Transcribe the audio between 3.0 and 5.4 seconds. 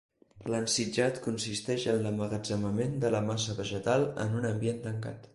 de la massa vegetal en un ambient tancat.